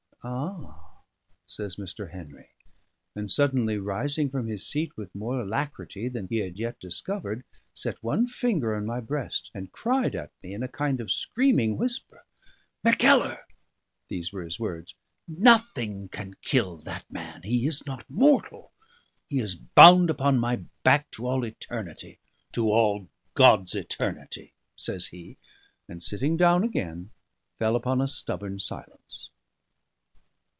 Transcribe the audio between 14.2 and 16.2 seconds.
were his words "nothing